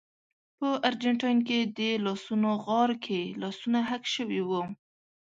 [0.57, 4.61] په ارجنټاین کې د لاسونو غار کې لاسونه حک شوي وو.